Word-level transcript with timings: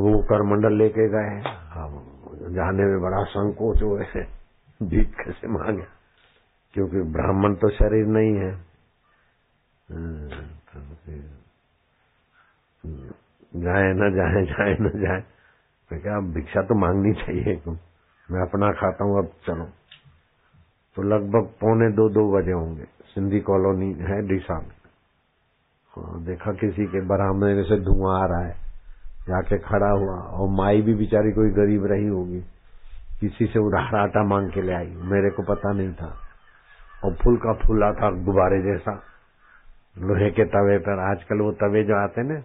वो 0.00 0.22
कर 0.22 0.42
मंडल 0.42 0.72
लेके 0.72 1.08
गए 1.08 1.40
अब 1.50 2.02
जाने 2.52 2.84
में 2.84 3.00
बड़ा 3.00 3.24
संकोच 3.24 3.82
हुए 3.82 4.04
भीख 4.82 5.14
कैसे 5.16 5.48
मांगे? 5.48 5.86
क्योंकि 6.72 7.00
ब्राह्मण 7.00 7.54
तो 7.54 7.70
शरीर 7.70 8.06
नहीं 8.06 8.36
है। 8.36 8.52
तो 10.74 10.80
जाए 13.60 13.92
न 13.92 14.14
जाए 14.14 14.44
जाए 14.44 14.76
न 14.80 14.88
जाए। 15.00 15.24
मैं 15.92 16.02
क्या 16.02 16.20
भिक्षा 16.20 16.62
तो 16.62 16.74
मांगनी 16.74 17.12
चाहिए 17.12 17.62
मैं 18.30 18.48
अपना 18.48 18.72
खाता 18.72 19.04
हूँ 19.04 19.18
अब 19.18 19.32
चलो। 19.46 19.64
तो 20.96 21.02
लगभग 21.02 21.46
पौने 21.60 21.90
दो 21.90 22.08
दो 22.08 22.38
बजे 22.38 22.52
होंगे। 22.52 22.84
सिंधी 22.84 23.40
कॉलोनी 23.40 23.92
है 23.92 24.28
डीसा 24.28 24.60
में। 24.60 24.76
हाँ, 25.96 26.24
देखा 26.24 26.52
किसी 26.52 26.86
के 26.86 27.00
बरामदे 27.00 27.62
से 27.62 27.80
धुआँ 27.80 28.22
आ 28.22 28.26
रहा 28.26 28.46
है। 28.46 28.65
जाके 29.26 29.58
खड़ा 29.58 29.90
हुआ 29.90 30.14
और 30.14 30.48
माई 30.56 30.82
भी 30.82 30.94
बेचारी 30.94 31.32
कोई 31.32 31.50
गरीब 31.50 31.86
रही 31.86 32.06
होगी, 32.06 32.40
किसी 33.20 33.46
से 33.46 33.58
उधार 33.58 33.94
आटा 33.96 34.22
मांग 34.24 34.50
के 34.50 34.62
ले 34.62 34.72
आई, 34.72 34.90
मेरे 35.06 35.30
को 35.30 35.42
पता 35.42 35.72
नहीं 35.72 35.92
था। 35.94 36.12
और 37.04 37.14
फूल 37.14 37.36
का 37.36 37.52
फूला 37.56 37.92
था 37.92 38.10
गुब्बारे 38.10 38.62
जैसा, 38.62 38.92
लोहे 39.98 40.30
के 40.30 40.44
तवे 40.44 40.78
पर। 40.78 40.98
आजकल 41.00 41.40
वो 41.40 41.52
तवे 41.52 41.82
जो 41.84 41.96
आते 41.96 42.22
ना, 42.22 42.42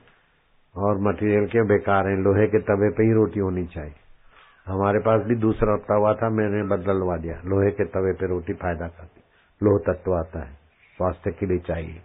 और 0.75 0.99
मटेरियल 0.99 1.45
के 1.45 1.63
बेकार 1.67 2.07
हैं, 2.07 2.17
लोहे 2.17 2.47
के 2.47 2.59
तवे 2.61 2.89
पे 2.89 3.03
ही 3.03 3.13
रोटी 3.13 3.39
होनी 3.39 3.65
चाहिए। 3.65 3.95
हमारे 4.67 4.99
पास 4.99 5.21
भी 5.21 5.35
दूसरा 5.35 5.75
तवा 5.89 6.13
था, 6.13 6.29
मैंने 6.29 6.63
बदलवा 6.67 7.17
दिया। 7.17 7.41
लोहे 7.45 7.71
के 7.71 7.85
तवे 7.85 8.13
पे 8.13 8.27
रोटी 8.27 8.53
फ़ायदा 8.53 8.87
करती। 8.87 9.21
लोह 9.61 9.79
तत्व 9.87 10.13
आता 10.13 10.39
है, 10.39 10.53
स्वास्थ्य 10.97 11.31
के 11.31 11.45
लिए 11.45 11.59
चाहिए। 11.59 12.01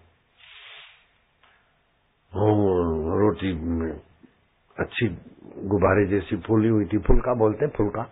रोटी 2.33 3.53
अच्छी 4.79 5.07
गुब्बारे 5.65 6.07
जैसी 6.07 6.37
फूली 6.37 6.69
हुई 6.69 6.85
थी। 6.85 6.99
फुलका 6.99 7.35
बोलते 7.35 7.67
फुलका 7.67 8.11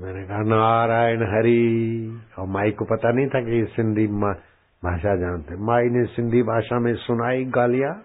मैंने 0.00 0.26
कहा, 0.26 0.42
नारायण 0.42 1.22
हरि। 1.22 2.20
और 2.38 2.46
माई 2.46 2.70
को 2.70 2.84
पता 2.84 3.12
नहीं 3.12 3.28
था 3.28 3.40
कि 3.40 3.66
सिंधी 3.76 4.06
भाषा 4.82 5.16
जानते 5.16 5.54
माई 5.56 5.84
ने 5.84 6.04
सिंधी 6.04 6.42
भाषा 6.42 6.78
में 6.78 6.94
सुनाई 6.94 7.44
गालिया। 7.44 8.02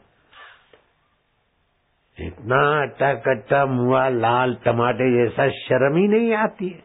इतना 2.20 2.82
अट्टा 2.82 3.14
कट्टा 3.14 3.66
मुआ 3.66 4.10
लाल 4.10 4.56
टमाटे 4.56 5.24
जैसा 5.24 5.50
शर्म 5.50 5.96
ही 5.98 6.08
नहीं 6.08 6.34
आती 6.34 6.70
है। 6.70 6.84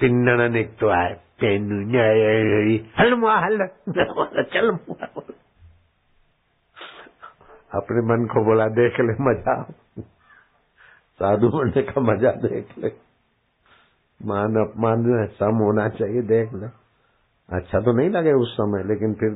पिन्नण 0.00 0.56
एक 0.56 0.76
तो 0.78 0.88
आए 0.88 1.12
पेन 1.12 2.90
हल 2.98 3.14
मुआ 3.14 3.36
हल, 3.44 3.66
चल 4.42 4.70
मुआ 4.72 5.22
अपने 7.74 8.00
मन 8.02 8.26
को 8.26 8.44
बोला, 8.44 8.66
देख 8.68 9.00
ले, 9.00 9.12
मज़ा 9.22 9.62
साधु 11.20 11.48
बनने 11.48 11.82
का 11.82 12.00
मज़ा 12.00 12.30
देख 12.30 12.78
ले। 12.78 12.92
मान 14.20 14.56
अपमान 14.56 15.26
सम 15.26 15.56
होना 15.56 15.88
चाहिए, 15.88 16.22
देख 16.22 16.54
ले। 16.54 16.66
अच्छा 17.48 17.80
तो 17.80 17.92
नहीं 17.92 18.10
लगे 18.10 18.32
उस 18.32 18.52
समय, 18.52 18.82
लेकिन 18.82 19.14
फिर 19.14 19.34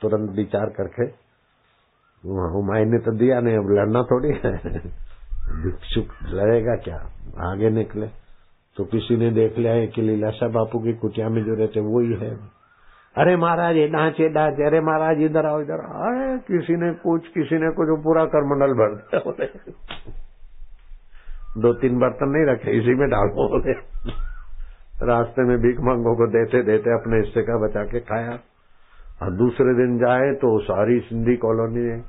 तुरंत 0.00 0.30
विचार 0.30 0.66
करके 0.66 1.04
हुमायूं 2.24 2.86
ने 2.86 2.98
तो 2.98 3.12
दिया 3.16 3.40
नहीं, 3.40 3.56
अब 3.56 3.70
लड़ना 3.70 4.02
थोड़ी 4.02 4.28
है। 4.28 4.52
भिक्षुक 5.62 6.08
लड़ेगा 6.24 6.76
क्या? 6.76 6.96
आगे 7.50 7.70
निकले। 7.70 8.06
तो 8.76 8.84
किसी 8.84 9.16
ने 9.16 9.30
देख 9.30 9.58
लिया 9.58 9.72
है 9.72 9.86
कि 9.86 10.02
लीलाशाह 10.02 10.48
बापू 10.48 10.78
की 10.78 10.92
कुटिया 10.92 11.28
में 11.28 11.42
जो 11.44 11.54
रहते, 11.54 11.80
वो 11.80 12.00
ही 12.00 12.12
है। 12.12 12.59
अरे 13.16 13.36
महाराज, 13.36 13.76
ये 13.76 13.86
डांचे 13.88 14.28
डांचे 14.28 14.64
अरे 14.66 14.80
महाराज, 14.80 15.20
इधर 15.20 15.46
आओ, 15.46 15.60
इधर 15.60 15.80
अरे, 15.80 16.26
किसी 16.48 16.76
ने 16.76 16.90
कुछ, 17.00 17.26
किसी 17.28 17.58
ने 17.58 17.70
कुछ 17.72 17.88
पूरा 18.04 18.24
करमंडल 18.34 18.72
भर 18.74 18.94
दिया 18.94 19.20
दो 21.62 21.72
तीन 21.72 21.98
बर्तन 21.98 22.28
नहीं 22.28 22.44
रखे, 22.46 22.76
इसी 22.78 22.94
में 22.94 23.08
डालो 23.10 23.46
बोले। 23.48 23.72
रास्ते 25.06 25.42
में 25.42 25.56
भीख 25.58 25.80
मंगों 25.80 26.14
को 26.16 26.26
देते 26.26 26.62
देते 26.62 26.92
अपने 26.94 27.18
हिस्से 27.18 27.42
का 27.42 27.56
बचा 27.58 27.82
के 27.84 28.00
खाया। 28.00 28.38
और 29.22 29.32
दूसरे 29.36 29.74
दिन 29.74 29.98
जाए 29.98 30.30
तो 30.36 30.50
सारी 30.60 30.98
सिंधी 31.00 31.36
कॉलोनी 31.36 31.82
में 31.82 32.00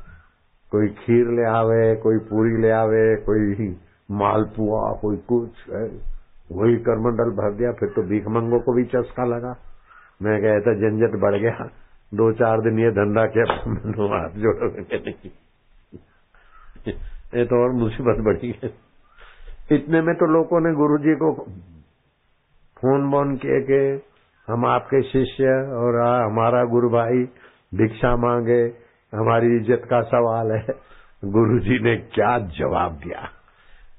कोई 0.72 0.88
खीर 1.00 1.32
ले 1.32 1.46
आवे, 1.50 1.96
कोई 1.96 2.18
पूरी 2.30 2.62
ले 2.62 2.72
आवे, 2.72 3.04
कोई 3.26 3.68
मालपुआ 4.20 4.84
कोई 5.02 5.18
कुछ 5.28 5.50
वही 6.52 6.78
करमंडल 6.86 7.30
भर 7.34 7.52
दिया, 7.58 7.72
फिर 7.72 7.90
तो 7.90 8.02
भीख 8.10 8.28
मंगों 8.28 8.60
को 8.60 8.74
भी 8.74 8.84
चस्का 8.86 9.26
लगा। 9.26 9.54
मैं 10.22 10.38
कहता 10.42 10.74
झंझट 10.80 11.20
बढ़ 11.22 11.36
गया। 11.38 11.70
दो 12.12 12.32
चार 12.36 12.62
दिन 12.62 12.80
ये 12.80 12.92
धंधा 12.94 13.26
किया 13.28 13.46
हाथ 14.12 14.38
जोड़ोगे 14.40 14.98
नहीं 15.00 15.32
ये 17.36 17.46
तो 17.46 17.62
और 17.64 17.72
मुसीबत 17.76 18.18
बढ़ी 18.26 18.50
है। 18.64 18.70
इतने 19.72 20.02
में 20.02 20.14
तो 20.16 20.28
लोगों 20.34 20.60
ने 20.62 20.74
गुरु 20.76 20.98
जी 21.00 21.16
को 21.16 21.32
फ़ोन 22.78 23.10
बोन 23.12 23.36
किए 23.38 23.60
के 23.64 23.82
हम 24.48 24.66
आपके 24.68 25.02
शिष्य 25.04 25.52
और 25.76 26.00
आ, 26.02 26.12
हमारा 26.26 26.64
गुरु 26.68 26.90
भाई 26.90 27.24
भिक्षा 27.74 28.16
मांगे 28.18 28.62
हमारी 29.14 29.56
इज़्ज़त 29.56 29.86
का 29.90 30.02
सवाल 30.10 30.52
है। 30.52 30.76
गुरु 31.24 31.60
जी 31.60 31.80
ने 31.84 31.96
क्या 32.14 32.38
जवाब 32.58 33.00
दिया? 33.04 33.22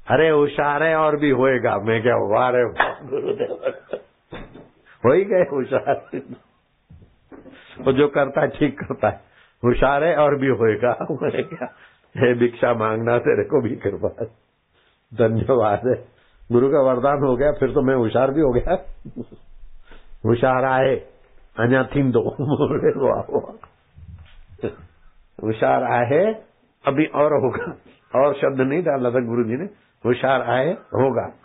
अरे 0.06 0.28
होशार 0.30 0.82
है 0.82 0.94
और 0.96 1.16
भी 1.16 1.30
होएगा। 1.32 1.76
मैं 1.86 2.00
क्या 2.02 2.16
वाह 2.28 2.48
रे 2.50 2.64
गुरुदेव। 3.10 3.91
हो 5.04 5.12
ही 5.12 5.24
गए, 5.24 5.42
होशार 5.42 6.08
वो 7.80 7.92
जो 7.92 8.08
करता 8.08 8.40
है, 8.40 8.48
ठीक 8.48 8.78
करता 8.80 9.08
है। 9.08 9.20
होशार 9.64 10.04
है 10.04 10.16
और 10.16 10.38
भी 10.38 10.46
होएगा। 10.46 10.96
मैं 11.10 11.44
क्या? 11.44 11.74
है 12.16 12.34
भिक्षा 12.34 12.74
मांगना 12.74 13.18
तेरे 13.18 13.44
को 13.44 13.62
भी 13.62 13.76
कृपा 13.76 14.24
धन्यवाद 15.14 15.80
है। 15.86 16.08
गुरु 16.52 16.72
का 16.72 16.80
वरदान 16.80 17.18
हो 17.18 17.36
गया, 17.36 17.52
फिर 17.52 17.68
तो 17.70 17.82
मैं 17.82 17.94
होशियार 17.94 18.30
भी 18.30 18.40
हो 18.40 18.52
गया। 18.52 18.74
होशियार 20.26 20.64
आए 20.64 20.96
अजा 21.58 21.84
थी 21.84 22.02
दो 22.02 22.30
होशियार 25.42 25.84
आए, 25.84 26.34
अभी 26.86 27.06
और 27.06 27.32
होगा। 27.32 27.76
और 28.20 28.34
शब्द 28.34 28.60
नहीं 28.60 28.82
डाला 28.82 29.10
था 29.10 29.20
गुरु 29.20 29.44
जी 29.44 29.56
ने। 29.56 29.64
होशियार 30.06 30.42
आए, 30.42 30.72
होगा। 30.72 31.41